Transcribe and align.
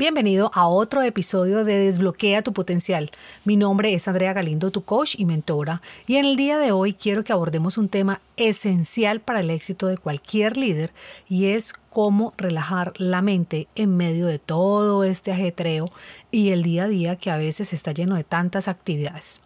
Bienvenido 0.00 0.50
a 0.54 0.66
otro 0.66 1.02
episodio 1.02 1.62
de 1.62 1.78
Desbloquea 1.78 2.40
tu 2.40 2.54
potencial. 2.54 3.10
Mi 3.44 3.58
nombre 3.58 3.92
es 3.92 4.08
Andrea 4.08 4.32
Galindo, 4.32 4.70
tu 4.70 4.82
coach 4.82 5.14
y 5.18 5.26
mentora, 5.26 5.82
y 6.06 6.16
en 6.16 6.24
el 6.24 6.36
día 6.36 6.56
de 6.56 6.72
hoy 6.72 6.94
quiero 6.94 7.22
que 7.22 7.34
abordemos 7.34 7.76
un 7.76 7.90
tema 7.90 8.22
esencial 8.38 9.20
para 9.20 9.40
el 9.40 9.50
éxito 9.50 9.88
de 9.88 9.98
cualquier 9.98 10.56
líder 10.56 10.94
y 11.28 11.48
es 11.48 11.74
cómo 11.90 12.32
relajar 12.38 12.94
la 12.96 13.20
mente 13.20 13.68
en 13.74 13.94
medio 13.94 14.24
de 14.24 14.38
todo 14.38 15.04
este 15.04 15.32
ajetreo 15.32 15.92
y 16.30 16.52
el 16.52 16.62
día 16.62 16.84
a 16.84 16.88
día 16.88 17.16
que 17.16 17.30
a 17.30 17.36
veces 17.36 17.74
está 17.74 17.92
lleno 17.92 18.14
de 18.14 18.24
tantas 18.24 18.68
actividades. 18.68 19.42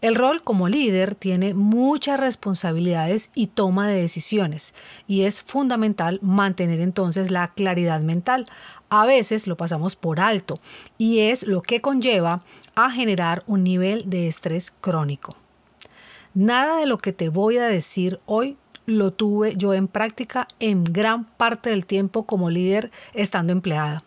El 0.00 0.14
rol 0.14 0.42
como 0.42 0.68
líder 0.68 1.16
tiene 1.16 1.54
muchas 1.54 2.20
responsabilidades 2.20 3.32
y 3.34 3.48
toma 3.48 3.88
de 3.88 4.00
decisiones 4.00 4.72
y 5.08 5.22
es 5.22 5.42
fundamental 5.42 6.20
mantener 6.22 6.80
entonces 6.80 7.32
la 7.32 7.48
claridad 7.48 8.00
mental. 8.00 8.46
A 8.90 9.06
veces 9.06 9.48
lo 9.48 9.56
pasamos 9.56 9.96
por 9.96 10.20
alto 10.20 10.60
y 10.98 11.20
es 11.20 11.42
lo 11.42 11.62
que 11.62 11.80
conlleva 11.80 12.44
a 12.76 12.90
generar 12.90 13.42
un 13.48 13.64
nivel 13.64 14.08
de 14.08 14.28
estrés 14.28 14.72
crónico. 14.80 15.34
Nada 16.32 16.78
de 16.78 16.86
lo 16.86 16.98
que 16.98 17.12
te 17.12 17.28
voy 17.28 17.58
a 17.58 17.66
decir 17.66 18.20
hoy 18.24 18.56
lo 18.86 19.12
tuve 19.12 19.56
yo 19.56 19.74
en 19.74 19.88
práctica 19.88 20.46
en 20.60 20.84
gran 20.84 21.24
parte 21.24 21.70
del 21.70 21.86
tiempo 21.86 22.24
como 22.24 22.50
líder 22.50 22.92
estando 23.14 23.52
empleada. 23.52 24.04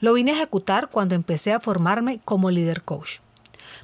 Lo 0.00 0.14
vine 0.14 0.30
a 0.30 0.36
ejecutar 0.36 0.88
cuando 0.88 1.14
empecé 1.14 1.52
a 1.52 1.60
formarme 1.60 2.20
como 2.24 2.50
líder 2.50 2.82
coach. 2.82 3.18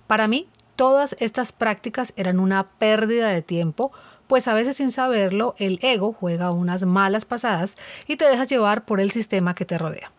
Para 0.06 0.28
mí, 0.28 0.48
Todas 0.82 1.14
estas 1.20 1.52
prácticas 1.52 2.12
eran 2.16 2.40
una 2.40 2.66
pérdida 2.66 3.28
de 3.28 3.40
tiempo, 3.40 3.92
pues 4.26 4.48
a 4.48 4.52
veces 4.52 4.78
sin 4.78 4.90
saberlo 4.90 5.54
el 5.58 5.78
ego 5.80 6.12
juega 6.12 6.50
unas 6.50 6.84
malas 6.84 7.24
pasadas 7.24 7.76
y 8.08 8.16
te 8.16 8.24
dejas 8.24 8.48
llevar 8.48 8.84
por 8.84 9.00
el 9.00 9.12
sistema 9.12 9.54
que 9.54 9.64
te 9.64 9.78
rodea. 9.78 10.10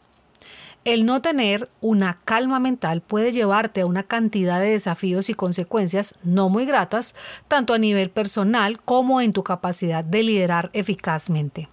El 0.85 1.05
no 1.05 1.21
tener 1.21 1.67
una 1.81 2.17
calma 2.23 2.61
mental 2.61 3.01
puede 3.01 3.33
llevarte 3.33 3.81
a 3.81 3.85
una 3.85 4.03
cantidad 4.03 4.61
de 4.61 4.69
desafíos 4.69 5.29
y 5.29 5.33
consecuencias 5.33 6.13
no 6.23 6.47
muy 6.47 6.65
gratas, 6.65 7.13
tanto 7.49 7.73
a 7.73 7.77
nivel 7.77 8.09
personal 8.09 8.79
como 8.79 9.19
en 9.19 9.33
tu 9.33 9.43
capacidad 9.43 10.05
de 10.05 10.23
liderar 10.23 10.69
eficazmente. 10.71 11.67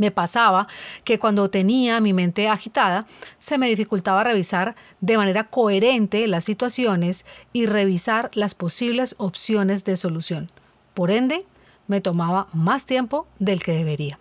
Me 0.00 0.10
pasaba 0.10 0.66
que 1.04 1.18
cuando 1.18 1.50
tenía 1.50 2.00
mi 2.00 2.14
mente 2.14 2.48
agitada, 2.48 3.06
se 3.38 3.58
me 3.58 3.68
dificultaba 3.68 4.24
revisar 4.24 4.74
de 5.02 5.18
manera 5.18 5.44
coherente 5.44 6.26
las 6.26 6.44
situaciones 6.44 7.26
y 7.52 7.66
revisar 7.66 8.30
las 8.32 8.54
posibles 8.54 9.14
opciones 9.18 9.84
de 9.84 9.98
solución. 9.98 10.50
Por 10.94 11.10
ende, 11.10 11.44
me 11.86 12.00
tomaba 12.00 12.46
más 12.54 12.86
tiempo 12.86 13.26
del 13.38 13.62
que 13.62 13.72
debería. 13.72 14.18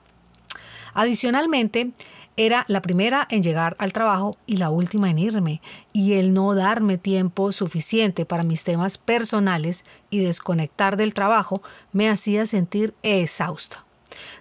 Adicionalmente, 0.94 1.91
era 2.35 2.66
la 2.67 2.81
primera 2.81 3.25
en 3.29 3.41
llegar 3.41 3.78
al 3.79 3.94
trabajo 3.94 4.35
y 4.46 4.57
la 4.57 4.72
última 4.72 5.09
en 5.09 5.19
irme, 5.19 5.61
y 5.94 6.16
el 6.16 6.34
no 6.34 6.56
darme 6.56 6.97
tiempo 6.97 7.53
suficiente 7.53 8.25
para 8.25 8.44
mis 8.44 8.66
temas 8.66 8.97
personales 8.97 9.85
y 10.09 10.19
desconectar 10.19 10.97
del 10.97 11.13
trabajo 11.13 11.61
me 11.94 12.09
hacía 12.09 12.46
sentir 12.46 12.94
exhausta. 13.01 13.85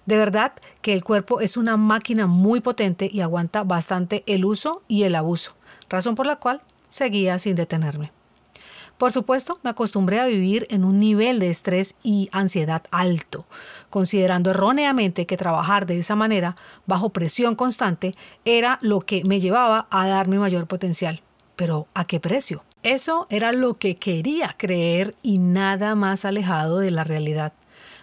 De 0.06 0.16
verdad 0.16 0.52
que 0.82 0.92
el 0.92 1.04
cuerpo 1.04 1.40
es 1.40 1.56
una 1.56 1.76
máquina 1.76 2.26
muy 2.26 2.60
potente 2.60 3.08
y 3.12 3.20
aguanta 3.20 3.62
bastante 3.62 4.24
el 4.26 4.44
uso 4.44 4.82
y 4.88 5.04
el 5.04 5.14
abuso, 5.14 5.54
razón 5.88 6.14
por 6.14 6.26
la 6.26 6.36
cual 6.36 6.62
seguía 6.88 7.38
sin 7.38 7.56
detenerme. 7.56 8.12
Por 8.98 9.12
supuesto, 9.12 9.60
me 9.62 9.70
acostumbré 9.70 10.18
a 10.18 10.26
vivir 10.26 10.66
en 10.70 10.84
un 10.84 10.98
nivel 10.98 11.38
de 11.38 11.50
estrés 11.50 11.94
y 12.02 12.28
ansiedad 12.32 12.82
alto, 12.90 13.46
considerando 13.90 14.50
erróneamente 14.50 15.24
que 15.24 15.36
trabajar 15.36 15.86
de 15.86 15.98
esa 15.98 16.16
manera, 16.16 16.56
bajo 16.84 17.10
presión 17.10 17.54
constante, 17.54 18.16
era 18.44 18.80
lo 18.82 18.98
que 18.98 19.22
me 19.22 19.38
llevaba 19.38 19.86
a 19.90 20.08
dar 20.08 20.26
mi 20.26 20.36
mayor 20.36 20.66
potencial. 20.66 21.22
Pero 21.54 21.86
¿a 21.94 22.06
qué 22.06 22.18
precio? 22.18 22.64
Eso 22.82 23.28
era 23.30 23.52
lo 23.52 23.74
que 23.74 23.96
quería 23.96 24.56
creer 24.58 25.14
y 25.22 25.38
nada 25.38 25.94
más 25.94 26.24
alejado 26.24 26.80
de 26.80 26.90
la 26.90 27.04
realidad. 27.04 27.52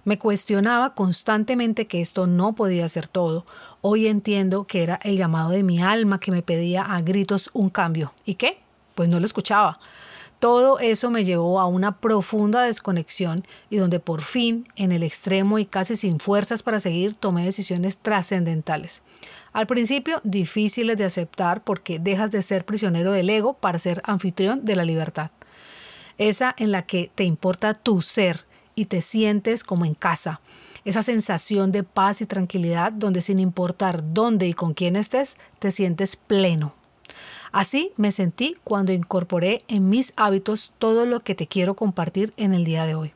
Me 0.05 0.19
cuestionaba 0.19 0.93
constantemente 0.93 1.87
que 1.87 1.99
esto 1.99 2.27
no 2.27 2.53
podía 2.53 2.87
ser 2.87 3.07
todo. 3.07 3.43
Hoy 3.81 4.05
entiendo 4.05 4.65
que 4.65 4.83
era 4.83 4.99
el 5.03 5.17
llamado 5.17 5.49
de 5.49 5.63
mi 5.63 5.81
alma 5.81 6.19
que 6.19 6.31
me 6.31 6.43
pedía 6.43 6.83
a 6.83 7.01
gritos 7.01 7.49
un 7.53 7.71
cambio. 7.71 8.13
¿Y 8.23 8.35
qué? 8.35 8.59
Pues 8.93 9.09
no 9.09 9.19
lo 9.19 9.25
escuchaba. 9.25 9.73
Todo 10.37 10.77
eso 10.77 11.09
me 11.09 11.25
llevó 11.25 11.59
a 11.59 11.65
una 11.65 11.99
profunda 11.99 12.61
desconexión 12.61 13.47
y 13.71 13.77
donde 13.77 13.99
por 13.99 14.21
fin, 14.21 14.67
en 14.75 14.91
el 14.91 15.01
extremo 15.01 15.57
y 15.57 15.65
casi 15.65 15.95
sin 15.95 16.19
fuerzas 16.19 16.61
para 16.61 16.79
seguir, 16.79 17.15
tomé 17.15 17.43
decisiones 17.43 17.97
trascendentales. 17.97 19.01
Al 19.53 19.65
principio 19.65 20.21
difíciles 20.23 20.97
de 20.97 21.05
aceptar 21.05 21.63
porque 21.63 21.97
dejas 21.97 22.29
de 22.29 22.43
ser 22.43 22.63
prisionero 22.63 23.11
del 23.11 23.27
ego 23.27 23.53
para 23.53 23.79
ser 23.79 24.03
anfitrión 24.05 24.65
de 24.65 24.75
la 24.75 24.85
libertad. 24.85 25.31
Esa 26.19 26.53
en 26.59 26.71
la 26.71 26.83
que 26.83 27.09
te 27.15 27.23
importa 27.23 27.73
tu 27.73 28.01
ser 28.01 28.44
y 28.75 28.85
te 28.85 29.01
sientes 29.01 29.63
como 29.63 29.85
en 29.85 29.95
casa. 29.95 30.41
Esa 30.83 31.01
sensación 31.01 31.71
de 31.71 31.83
paz 31.83 32.21
y 32.21 32.25
tranquilidad 32.25 32.91
donde 32.91 33.21
sin 33.21 33.39
importar 33.39 34.13
dónde 34.13 34.47
y 34.47 34.53
con 34.53 34.73
quién 34.73 34.95
estés, 34.95 35.35
te 35.59 35.71
sientes 35.71 36.15
pleno. 36.15 36.75
Así 37.51 37.93
me 37.95 38.11
sentí 38.11 38.57
cuando 38.65 38.91
incorporé 38.91 39.63
en 39.69 39.89
mis 39.89 40.13
hábitos 40.17 40.73
todo 40.77 41.05
lo 41.05 41.21
que 41.21 41.35
te 41.35 41.47
quiero 41.47 41.75
compartir 41.75 42.33
en 42.35 42.53
el 42.53 42.65
día 42.65 42.85
de 42.85 42.95
hoy. 42.95 43.13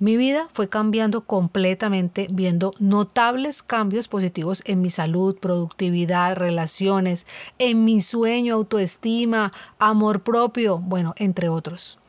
Mi 0.00 0.16
vida 0.16 0.48
fue 0.52 0.68
cambiando 0.68 1.20
completamente, 1.20 2.26
viendo 2.30 2.72
notables 2.80 3.62
cambios 3.62 4.08
positivos 4.08 4.62
en 4.64 4.80
mi 4.80 4.90
salud, 4.90 5.36
productividad, 5.38 6.36
relaciones, 6.36 7.26
en 7.58 7.84
mi 7.84 8.00
sueño, 8.00 8.54
autoestima, 8.54 9.52
amor 9.78 10.22
propio, 10.22 10.78
bueno, 10.78 11.14
entre 11.18 11.48
otros. 11.48 11.99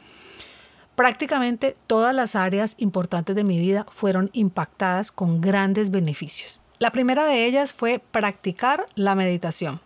Prácticamente 1.01 1.73
todas 1.87 2.13
las 2.13 2.35
áreas 2.35 2.75
importantes 2.77 3.35
de 3.35 3.43
mi 3.43 3.57
vida 3.57 3.87
fueron 3.89 4.29
impactadas 4.33 5.11
con 5.11 5.41
grandes 5.41 5.89
beneficios. 5.89 6.61
La 6.77 6.91
primera 6.91 7.25
de 7.25 7.47
ellas 7.47 7.73
fue 7.73 7.99
practicar 8.11 8.85
la 8.93 9.15
meditación. 9.15 9.81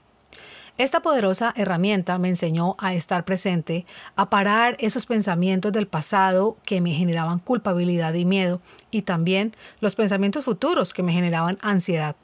Esta 0.77 1.01
poderosa 1.01 1.53
herramienta 1.55 2.17
me 2.17 2.27
enseñó 2.27 2.75
a 2.79 2.93
estar 2.93 3.23
presente, 3.23 3.85
a 4.17 4.29
parar 4.29 4.75
esos 4.81 5.05
pensamientos 5.05 5.71
del 5.71 5.87
pasado 5.87 6.57
que 6.65 6.81
me 6.81 6.91
generaban 6.91 7.39
culpabilidad 7.39 8.13
y 8.13 8.25
miedo, 8.25 8.59
y 8.91 9.03
también 9.03 9.55
los 9.79 9.95
pensamientos 9.95 10.43
futuros 10.43 10.91
que 10.91 11.01
me 11.01 11.13
generaban 11.13 11.57
ansiedad. 11.61 12.17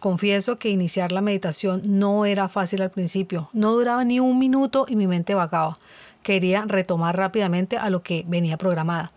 Confieso 0.00 0.58
que 0.58 0.68
iniciar 0.68 1.12
la 1.12 1.22
meditación 1.22 1.80
no 1.98 2.26
era 2.26 2.50
fácil 2.50 2.82
al 2.82 2.90
principio, 2.90 3.48
no 3.54 3.72
duraba 3.72 4.04
ni 4.04 4.20
un 4.20 4.38
minuto 4.38 4.84
y 4.86 4.96
mi 4.96 5.06
mente 5.06 5.32
vagaba 5.34 5.78
quería 6.24 6.64
retomar 6.66 7.16
rápidamente 7.16 7.76
a 7.76 7.88
lo 7.90 8.02
que 8.02 8.24
venía 8.26 8.56
programada, 8.56 9.12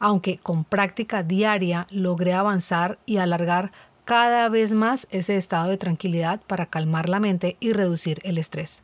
aunque 0.00 0.38
con 0.38 0.64
práctica 0.64 1.22
diaria 1.22 1.86
logré 1.90 2.32
avanzar 2.32 2.98
y 3.06 3.18
alargar 3.18 3.70
cada 4.04 4.48
vez 4.48 4.72
más 4.72 5.06
ese 5.12 5.36
estado 5.36 5.68
de 5.68 5.76
tranquilidad 5.76 6.40
para 6.48 6.66
calmar 6.66 7.08
la 7.08 7.20
mente 7.20 7.56
y 7.60 7.72
reducir 7.72 8.18
el 8.24 8.38
estrés. 8.38 8.82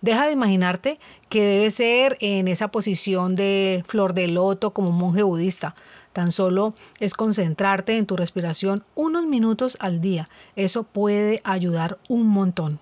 Deja 0.00 0.26
de 0.26 0.32
imaginarte 0.32 0.98
que 1.28 1.42
debe 1.42 1.70
ser 1.70 2.16
en 2.20 2.48
esa 2.48 2.68
posición 2.68 3.34
de 3.34 3.82
flor 3.86 4.14
de 4.14 4.28
loto 4.28 4.72
como 4.72 4.92
monje 4.92 5.22
budista. 5.22 5.74
Tan 6.12 6.32
solo 6.32 6.74
es 7.00 7.14
concentrarte 7.14 7.96
en 7.96 8.06
tu 8.06 8.16
respiración 8.16 8.84
unos 8.94 9.26
minutos 9.26 9.76
al 9.80 10.00
día. 10.00 10.28
Eso 10.54 10.84
puede 10.84 11.40
ayudar 11.44 11.98
un 12.08 12.28
montón. 12.28 12.78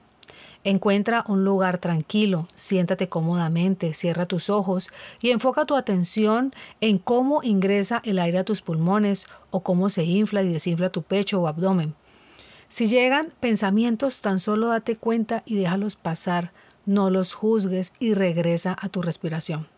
Encuentra 0.66 1.24
un 1.28 1.44
lugar 1.44 1.76
tranquilo, 1.76 2.48
siéntate 2.54 3.10
cómodamente, 3.10 3.92
cierra 3.92 4.24
tus 4.24 4.48
ojos 4.48 4.88
y 5.20 5.30
enfoca 5.30 5.66
tu 5.66 5.76
atención 5.76 6.54
en 6.80 6.96
cómo 6.96 7.42
ingresa 7.42 8.00
el 8.02 8.18
aire 8.18 8.38
a 8.38 8.44
tus 8.44 8.62
pulmones 8.62 9.26
o 9.50 9.62
cómo 9.62 9.90
se 9.90 10.04
infla 10.04 10.42
y 10.42 10.50
desinfla 10.50 10.88
tu 10.88 11.02
pecho 11.02 11.42
o 11.42 11.48
abdomen. 11.48 11.94
Si 12.70 12.86
llegan 12.86 13.34
pensamientos, 13.40 14.22
tan 14.22 14.40
solo 14.40 14.68
date 14.68 14.96
cuenta 14.96 15.42
y 15.44 15.56
déjalos 15.56 15.96
pasar, 15.96 16.50
no 16.86 17.10
los 17.10 17.34
juzgues 17.34 17.92
y 17.98 18.14
regresa 18.14 18.74
a 18.80 18.88
tu 18.88 19.02
respiración. 19.02 19.68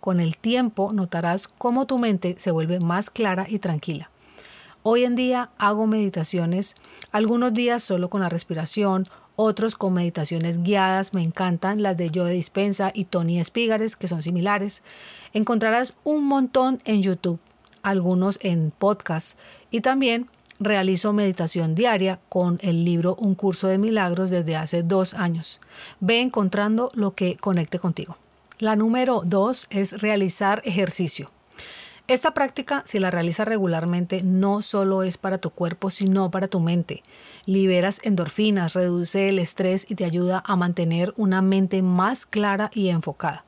Con 0.00 0.18
el 0.18 0.38
tiempo 0.38 0.94
notarás 0.94 1.46
cómo 1.46 1.86
tu 1.86 1.98
mente 1.98 2.36
se 2.38 2.50
vuelve 2.50 2.80
más 2.80 3.10
clara 3.10 3.46
y 3.48 3.58
tranquila. 3.58 4.10
Hoy 4.82 5.04
en 5.04 5.14
día 5.14 5.50
hago 5.58 5.86
meditaciones, 5.86 6.74
algunos 7.12 7.54
días 7.54 7.84
solo 7.84 8.10
con 8.10 8.22
la 8.22 8.28
respiración, 8.28 9.06
otros 9.42 9.74
con 9.74 9.94
meditaciones 9.94 10.62
guiadas, 10.62 11.14
me 11.14 11.22
encantan 11.22 11.82
las 11.82 11.96
de 11.96 12.10
Joe 12.14 12.32
Dispensa 12.32 12.92
y 12.94 13.04
Tony 13.04 13.40
Espigares, 13.40 13.96
que 13.96 14.08
son 14.08 14.22
similares. 14.22 14.82
Encontrarás 15.32 15.96
un 16.04 16.24
montón 16.24 16.80
en 16.84 17.02
YouTube, 17.02 17.40
algunos 17.82 18.38
en 18.42 18.70
podcast 18.70 19.38
y 19.70 19.80
también 19.80 20.28
realizo 20.60 21.12
meditación 21.12 21.74
diaria 21.74 22.20
con 22.28 22.58
el 22.62 22.84
libro 22.84 23.16
Un 23.16 23.34
curso 23.34 23.66
de 23.68 23.78
milagros 23.78 24.30
desde 24.30 24.56
hace 24.56 24.82
dos 24.82 25.14
años. 25.14 25.60
Ve 26.00 26.20
encontrando 26.20 26.90
lo 26.94 27.14
que 27.14 27.36
conecte 27.36 27.78
contigo. 27.78 28.16
La 28.58 28.76
número 28.76 29.22
dos 29.24 29.66
es 29.70 30.00
realizar 30.02 30.62
ejercicio. 30.64 31.30
Esta 32.08 32.34
práctica, 32.34 32.82
si 32.84 32.98
la 32.98 33.12
realizas 33.12 33.46
regularmente, 33.46 34.22
no 34.24 34.60
solo 34.60 35.04
es 35.04 35.18
para 35.18 35.38
tu 35.38 35.50
cuerpo, 35.50 35.88
sino 35.88 36.32
para 36.32 36.48
tu 36.48 36.58
mente. 36.58 37.02
Liberas 37.46 38.00
endorfinas, 38.02 38.74
reduce 38.74 39.28
el 39.28 39.38
estrés 39.38 39.86
y 39.88 39.94
te 39.94 40.04
ayuda 40.04 40.42
a 40.44 40.56
mantener 40.56 41.14
una 41.16 41.42
mente 41.42 41.80
más 41.80 42.26
clara 42.26 42.70
y 42.74 42.88
enfocada. 42.88 43.44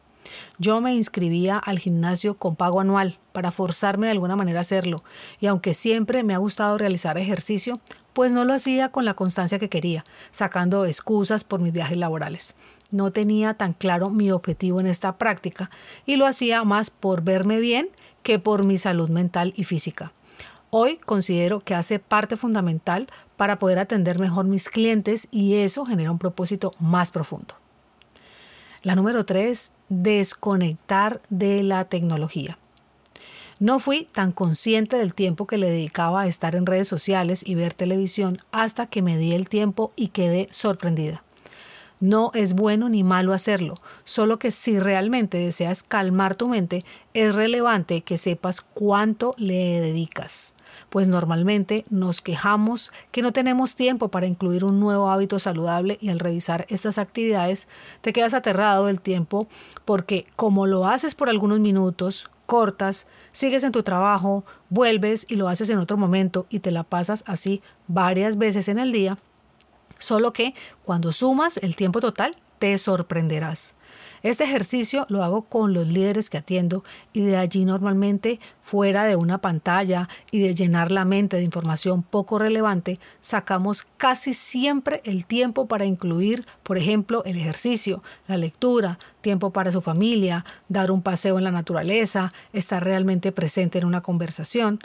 Yo 0.58 0.80
me 0.80 0.94
inscribía 0.94 1.58
al 1.58 1.80
gimnasio 1.80 2.38
con 2.38 2.54
pago 2.54 2.80
anual 2.80 3.18
para 3.32 3.50
forzarme 3.50 4.06
de 4.06 4.12
alguna 4.12 4.36
manera 4.36 4.60
a 4.60 4.62
hacerlo, 4.62 5.02
y 5.40 5.48
aunque 5.48 5.74
siempre 5.74 6.22
me 6.22 6.32
ha 6.32 6.38
gustado 6.38 6.78
realizar 6.78 7.18
ejercicio, 7.18 7.80
pues 8.12 8.30
no 8.30 8.44
lo 8.44 8.54
hacía 8.54 8.90
con 8.90 9.04
la 9.04 9.14
constancia 9.14 9.58
que 9.58 9.68
quería, 9.68 10.04
sacando 10.30 10.86
excusas 10.86 11.42
por 11.42 11.60
mis 11.60 11.72
viajes 11.72 11.98
laborales. 11.98 12.54
No 12.92 13.10
tenía 13.10 13.54
tan 13.54 13.72
claro 13.72 14.10
mi 14.10 14.30
objetivo 14.30 14.78
en 14.78 14.86
esta 14.86 15.18
práctica 15.18 15.70
y 16.06 16.16
lo 16.16 16.26
hacía 16.26 16.62
más 16.62 16.90
por 16.90 17.22
verme 17.22 17.58
bien 17.58 17.88
que 18.24 18.40
por 18.40 18.64
mi 18.64 18.78
salud 18.78 19.08
mental 19.08 19.52
y 19.54 19.62
física. 19.62 20.12
Hoy 20.70 20.96
considero 20.96 21.60
que 21.60 21.76
hace 21.76 22.00
parte 22.00 22.36
fundamental 22.36 23.06
para 23.36 23.60
poder 23.60 23.78
atender 23.78 24.18
mejor 24.18 24.46
mis 24.46 24.68
clientes 24.68 25.28
y 25.30 25.56
eso 25.58 25.84
genera 25.84 26.10
un 26.10 26.18
propósito 26.18 26.72
más 26.80 27.12
profundo. 27.12 27.54
La 28.82 28.96
número 28.96 29.24
tres, 29.24 29.70
desconectar 29.88 31.22
de 31.28 31.62
la 31.62 31.84
tecnología. 31.84 32.58
No 33.60 33.78
fui 33.78 34.08
tan 34.10 34.32
consciente 34.32 34.96
del 34.96 35.14
tiempo 35.14 35.46
que 35.46 35.58
le 35.58 35.70
dedicaba 35.70 36.22
a 36.22 36.26
estar 36.26 36.56
en 36.56 36.66
redes 36.66 36.88
sociales 36.88 37.42
y 37.46 37.54
ver 37.54 37.72
televisión 37.72 38.38
hasta 38.50 38.86
que 38.86 39.00
me 39.00 39.16
di 39.16 39.32
el 39.32 39.48
tiempo 39.48 39.92
y 39.96 40.08
quedé 40.08 40.48
sorprendida. 40.50 41.23
No 42.04 42.32
es 42.34 42.52
bueno 42.52 42.90
ni 42.90 43.02
malo 43.02 43.32
hacerlo, 43.32 43.80
solo 44.04 44.38
que 44.38 44.50
si 44.50 44.78
realmente 44.78 45.38
deseas 45.38 45.82
calmar 45.82 46.34
tu 46.34 46.48
mente, 46.48 46.84
es 47.14 47.34
relevante 47.34 48.02
que 48.02 48.18
sepas 48.18 48.60
cuánto 48.60 49.34
le 49.38 49.80
dedicas. 49.80 50.52
Pues 50.90 51.08
normalmente 51.08 51.86
nos 51.88 52.20
quejamos 52.20 52.92
que 53.10 53.22
no 53.22 53.32
tenemos 53.32 53.74
tiempo 53.74 54.08
para 54.08 54.26
incluir 54.26 54.66
un 54.66 54.80
nuevo 54.80 55.10
hábito 55.10 55.38
saludable 55.38 55.96
y 55.98 56.10
al 56.10 56.20
revisar 56.20 56.66
estas 56.68 56.98
actividades 56.98 57.68
te 58.02 58.12
quedas 58.12 58.34
aterrado 58.34 58.84
del 58.84 59.00
tiempo 59.00 59.48
porque 59.86 60.26
como 60.36 60.66
lo 60.66 60.86
haces 60.86 61.14
por 61.14 61.30
algunos 61.30 61.58
minutos, 61.58 62.30
cortas, 62.44 63.06
sigues 63.32 63.64
en 63.64 63.72
tu 63.72 63.82
trabajo, 63.82 64.44
vuelves 64.68 65.24
y 65.26 65.36
lo 65.36 65.48
haces 65.48 65.70
en 65.70 65.78
otro 65.78 65.96
momento 65.96 66.44
y 66.50 66.58
te 66.58 66.70
la 66.70 66.82
pasas 66.82 67.24
así 67.26 67.62
varias 67.88 68.36
veces 68.36 68.68
en 68.68 68.78
el 68.78 68.92
día, 68.92 69.16
solo 70.04 70.32
que 70.32 70.54
cuando 70.84 71.12
sumas 71.12 71.56
el 71.58 71.76
tiempo 71.76 72.00
total 72.00 72.36
te 72.58 72.76
sorprenderás. 72.78 73.74
Este 74.22 74.44
ejercicio 74.44 75.04
lo 75.10 75.22
hago 75.22 75.42
con 75.42 75.74
los 75.74 75.86
líderes 75.86 76.30
que 76.30 76.38
atiendo 76.38 76.82
y 77.12 77.20
de 77.20 77.36
allí 77.36 77.66
normalmente, 77.66 78.40
fuera 78.62 79.04
de 79.04 79.16
una 79.16 79.36
pantalla 79.38 80.08
y 80.30 80.40
de 80.40 80.54
llenar 80.54 80.90
la 80.90 81.04
mente 81.04 81.36
de 81.36 81.42
información 81.42 82.02
poco 82.02 82.38
relevante, 82.38 82.98
sacamos 83.20 83.86
casi 83.98 84.32
siempre 84.32 85.02
el 85.04 85.26
tiempo 85.26 85.68
para 85.68 85.84
incluir, 85.84 86.46
por 86.62 86.78
ejemplo, 86.78 87.22
el 87.26 87.36
ejercicio, 87.36 88.02
la 88.26 88.38
lectura, 88.38 88.98
tiempo 89.20 89.50
para 89.50 89.70
su 89.72 89.82
familia, 89.82 90.46
dar 90.70 90.90
un 90.90 91.02
paseo 91.02 91.36
en 91.36 91.44
la 91.44 91.50
naturaleza, 91.50 92.32
estar 92.54 92.82
realmente 92.82 93.30
presente 93.30 93.78
en 93.78 93.84
una 93.84 94.00
conversación. 94.00 94.80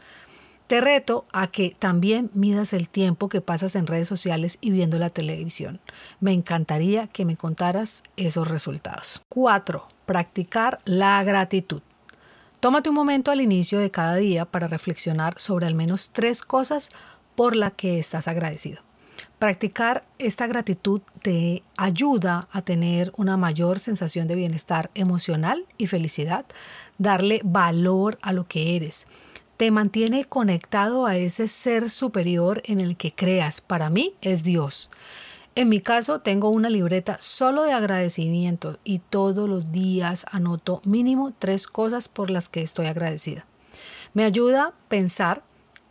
Te 0.70 0.82
reto 0.82 1.26
a 1.34 1.48
que 1.48 1.76
también 1.80 2.30
midas 2.36 2.74
el 2.74 2.90
tiempo 2.90 3.28
que 3.28 3.42
pasas 3.42 3.74
en 3.74 3.88
redes 3.88 4.08
sociales 4.08 4.60
y 4.62 4.70
viendo 4.70 5.00
la 5.00 5.10
televisión. 5.10 5.82
Me 6.20 6.32
encantaría 6.32 7.08
que 7.08 7.26
me 7.26 7.36
contaras 7.36 8.04
esos 8.18 8.48
resultados. 8.48 9.24
4. 9.30 9.88
Practicar 10.06 10.80
la 10.86 11.24
gratitud. 11.24 11.82
Tómate 12.60 12.90
un 12.90 12.94
momento 12.94 13.32
al 13.32 13.42
inicio 13.42 13.80
de 13.80 13.90
cada 13.90 14.14
día 14.18 14.46
para 14.46 14.68
reflexionar 14.68 15.34
sobre 15.40 15.66
al 15.66 15.74
menos 15.74 16.12
tres 16.14 16.44
cosas 16.44 16.92
por 17.34 17.56
las 17.56 17.74
que 17.74 17.98
estás 17.98 18.28
agradecido. 18.28 18.84
Practicar 19.40 20.06
esta 20.20 20.46
gratitud 20.46 21.02
te 21.24 21.64
ayuda 21.78 22.48
a 22.52 22.62
tener 22.62 23.12
una 23.18 23.38
mayor 23.38 23.80
sensación 23.80 24.28
de 24.28 24.36
bienestar 24.36 24.92
emocional 24.94 25.66
y 25.80 25.88
felicidad, 25.88 26.46
darle 27.00 27.42
valor 27.44 28.20
a 28.22 28.34
lo 28.34 28.48
que 28.48 28.76
eres 28.76 29.08
te 29.60 29.72
mantiene 29.72 30.24
conectado 30.24 31.06
a 31.06 31.18
ese 31.18 31.50
ser 31.50 31.90
superior 31.90 32.62
en 32.64 32.80
el 32.80 32.96
que 32.96 33.14
creas. 33.14 33.60
Para 33.60 33.90
mí 33.90 34.16
es 34.22 34.42
Dios. 34.44 34.90
En 35.54 35.68
mi 35.68 35.82
caso 35.82 36.22
tengo 36.22 36.48
una 36.48 36.70
libreta 36.70 37.18
solo 37.20 37.64
de 37.64 37.74
agradecimiento 37.74 38.80
y 38.86 39.00
todos 39.00 39.50
los 39.50 39.70
días 39.74 40.26
anoto 40.32 40.80
mínimo 40.86 41.34
tres 41.38 41.68
cosas 41.68 42.08
por 42.08 42.30
las 42.30 42.48
que 42.48 42.62
estoy 42.62 42.86
agradecida. 42.86 43.46
Me 44.14 44.24
ayuda 44.24 44.64
a 44.64 44.74
pensar 44.88 45.44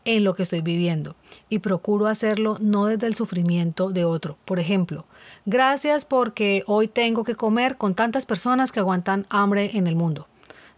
en 0.06 0.24
lo 0.24 0.34
que 0.34 0.44
estoy 0.44 0.62
viviendo 0.62 1.14
y 1.50 1.58
procuro 1.58 2.06
hacerlo 2.06 2.56
no 2.62 2.86
desde 2.86 3.06
el 3.06 3.16
sufrimiento 3.16 3.90
de 3.90 4.06
otro. 4.06 4.38
Por 4.46 4.60
ejemplo, 4.60 5.04
gracias 5.44 6.06
porque 6.06 6.62
hoy 6.66 6.88
tengo 6.88 7.22
que 7.22 7.34
comer 7.34 7.76
con 7.76 7.94
tantas 7.94 8.24
personas 8.24 8.72
que 8.72 8.80
aguantan 8.80 9.26
hambre 9.28 9.72
en 9.76 9.86
el 9.86 9.94
mundo. 9.94 10.26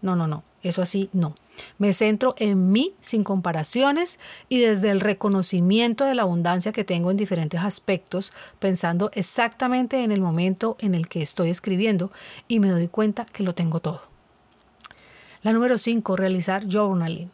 No, 0.02 0.16
no, 0.16 0.26
no, 0.26 0.42
eso 0.64 0.82
así 0.82 1.08
no. 1.12 1.36
Me 1.78 1.92
centro 1.92 2.34
en 2.38 2.70
mí 2.72 2.94
sin 3.00 3.24
comparaciones 3.24 4.18
y 4.48 4.60
desde 4.60 4.90
el 4.90 5.00
reconocimiento 5.00 6.04
de 6.04 6.14
la 6.14 6.22
abundancia 6.22 6.72
que 6.72 6.84
tengo 6.84 7.10
en 7.10 7.16
diferentes 7.16 7.60
aspectos, 7.60 8.32
pensando 8.58 9.10
exactamente 9.14 10.02
en 10.02 10.12
el 10.12 10.20
momento 10.20 10.76
en 10.80 10.94
el 10.94 11.08
que 11.08 11.22
estoy 11.22 11.50
escribiendo 11.50 12.10
y 12.48 12.60
me 12.60 12.70
doy 12.70 12.88
cuenta 12.88 13.24
que 13.24 13.42
lo 13.42 13.54
tengo 13.54 13.80
todo. 13.80 14.02
La 15.42 15.52
número 15.52 15.78
5, 15.78 16.16
realizar 16.16 16.66
journaling. 16.70 17.30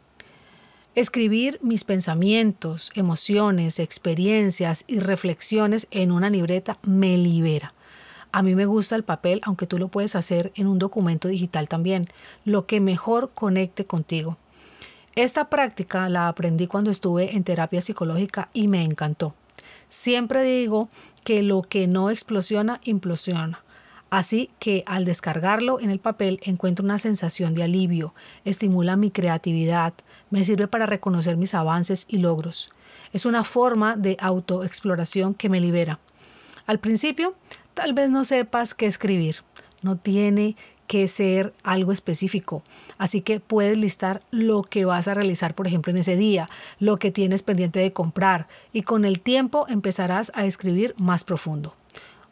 Escribir 0.94 1.58
mis 1.60 1.84
pensamientos, 1.84 2.90
emociones, 2.94 3.80
experiencias 3.80 4.84
y 4.86 5.00
reflexiones 5.00 5.88
en 5.90 6.10
una 6.10 6.30
libreta 6.30 6.78
me 6.82 7.18
libera. 7.18 7.74
A 8.36 8.42
mí 8.42 8.54
me 8.54 8.66
gusta 8.66 8.96
el 8.96 9.02
papel, 9.02 9.40
aunque 9.44 9.66
tú 9.66 9.78
lo 9.78 9.88
puedes 9.88 10.14
hacer 10.14 10.52
en 10.56 10.66
un 10.66 10.78
documento 10.78 11.26
digital 11.26 11.68
también, 11.68 12.06
lo 12.44 12.66
que 12.66 12.80
mejor 12.80 13.30
conecte 13.34 13.86
contigo. 13.86 14.36
Esta 15.14 15.48
práctica 15.48 16.10
la 16.10 16.28
aprendí 16.28 16.66
cuando 16.66 16.90
estuve 16.90 17.34
en 17.34 17.44
terapia 17.44 17.80
psicológica 17.80 18.50
y 18.52 18.68
me 18.68 18.84
encantó. 18.84 19.34
Siempre 19.88 20.42
digo 20.42 20.90
que 21.24 21.42
lo 21.42 21.62
que 21.62 21.86
no 21.86 22.10
explosiona, 22.10 22.78
implosiona. 22.84 23.64
Así 24.10 24.50
que 24.58 24.84
al 24.84 25.06
descargarlo 25.06 25.80
en 25.80 25.88
el 25.88 25.98
papel 25.98 26.38
encuentro 26.42 26.84
una 26.84 26.98
sensación 26.98 27.54
de 27.54 27.62
alivio, 27.62 28.12
estimula 28.44 28.96
mi 28.96 29.10
creatividad, 29.10 29.94
me 30.28 30.44
sirve 30.44 30.68
para 30.68 30.84
reconocer 30.84 31.38
mis 31.38 31.54
avances 31.54 32.04
y 32.06 32.18
logros. 32.18 32.68
Es 33.14 33.24
una 33.24 33.44
forma 33.44 33.96
de 33.96 34.18
autoexploración 34.20 35.32
que 35.32 35.48
me 35.48 35.58
libera. 35.58 36.00
Al 36.66 36.80
principio 36.80 37.34
Tal 37.76 37.92
vez 37.92 38.08
no 38.08 38.24
sepas 38.24 38.72
qué 38.72 38.86
escribir. 38.86 39.42
No 39.82 39.96
tiene 39.96 40.56
que 40.86 41.08
ser 41.08 41.52
algo 41.62 41.92
específico. 41.92 42.62
Así 42.96 43.20
que 43.20 43.38
puedes 43.38 43.76
listar 43.76 44.22
lo 44.30 44.62
que 44.62 44.86
vas 44.86 45.08
a 45.08 45.12
realizar, 45.12 45.54
por 45.54 45.66
ejemplo, 45.66 45.90
en 45.90 45.98
ese 45.98 46.16
día, 46.16 46.48
lo 46.78 46.96
que 46.96 47.10
tienes 47.10 47.42
pendiente 47.42 47.78
de 47.80 47.92
comprar 47.92 48.46
y 48.72 48.80
con 48.80 49.04
el 49.04 49.20
tiempo 49.20 49.66
empezarás 49.68 50.32
a 50.34 50.46
escribir 50.46 50.94
más 50.96 51.22
profundo. 51.22 51.74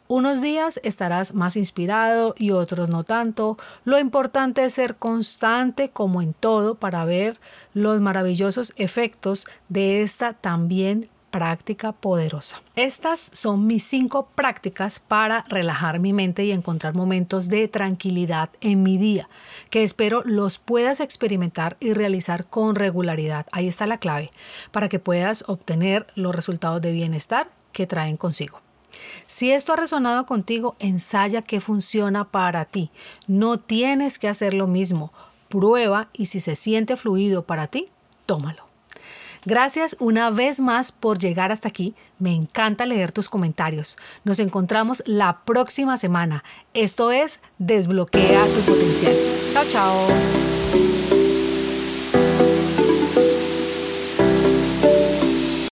Unos 0.07 0.41
días 0.41 0.79
estarás 0.83 1.35
más 1.35 1.57
inspirado 1.57 2.33
y 2.39 2.49
otros 2.49 2.89
no 2.89 3.03
tanto. 3.03 3.59
Lo 3.83 3.99
importante 3.99 4.63
es 4.63 4.73
ser 4.73 4.95
constante 4.95 5.89
como 5.89 6.23
en 6.23 6.33
todo 6.33 6.73
para 6.73 7.05
ver 7.05 7.39
los 7.75 8.01
maravillosos 8.01 8.73
efectos 8.77 9.45
de 9.69 10.01
esta 10.01 10.33
también 10.33 11.07
práctica 11.35 11.91
poderosa. 11.91 12.61
Estas 12.77 13.29
son 13.33 13.67
mis 13.67 13.83
cinco 13.83 14.29
prácticas 14.35 15.01
para 15.01 15.43
relajar 15.49 15.99
mi 15.99 16.13
mente 16.13 16.45
y 16.45 16.53
encontrar 16.53 16.95
momentos 16.95 17.49
de 17.49 17.67
tranquilidad 17.67 18.51
en 18.61 18.83
mi 18.83 18.97
día, 18.97 19.27
que 19.69 19.83
espero 19.83 20.21
los 20.23 20.59
puedas 20.59 21.01
experimentar 21.01 21.75
y 21.81 21.91
realizar 21.91 22.45
con 22.45 22.75
regularidad. 22.75 23.47
Ahí 23.51 23.67
está 23.67 23.85
la 23.85 23.97
clave, 23.97 24.31
para 24.71 24.87
que 24.87 24.99
puedas 24.99 25.43
obtener 25.47 26.07
los 26.15 26.33
resultados 26.33 26.81
de 26.81 26.93
bienestar 26.93 27.49
que 27.73 27.85
traen 27.85 28.15
consigo. 28.15 28.61
Si 29.27 29.51
esto 29.51 29.73
ha 29.73 29.75
resonado 29.75 30.25
contigo, 30.25 30.77
ensaya 30.79 31.41
qué 31.41 31.59
funciona 31.59 32.31
para 32.31 32.63
ti. 32.63 32.91
No 33.27 33.57
tienes 33.57 34.19
que 34.19 34.29
hacer 34.29 34.53
lo 34.53 34.67
mismo. 34.67 35.11
Prueba 35.49 36.07
y 36.13 36.27
si 36.27 36.39
se 36.39 36.55
siente 36.55 36.95
fluido 36.95 37.43
para 37.43 37.67
ti, 37.67 37.89
tómalo. 38.25 38.64
Gracias 39.45 39.95
una 39.99 40.29
vez 40.31 40.59
más 40.59 40.91
por 40.91 41.19
llegar 41.19 41.51
hasta 41.51 41.67
aquí. 41.67 41.95
Me 42.19 42.33
encanta 42.33 42.85
leer 42.85 43.11
tus 43.11 43.29
comentarios. 43.29 43.97
Nos 44.23 44.39
encontramos 44.39 45.03
la 45.05 45.45
próxima 45.45 45.97
semana. 45.97 46.43
Esto 46.73 47.11
es 47.11 47.39
Desbloquea 47.59 48.43
tu 48.45 48.71
potencial. 48.71 49.15
Chao, 49.51 49.65
chao. 49.67 50.54